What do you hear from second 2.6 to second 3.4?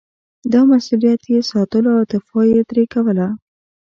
ترې کوله.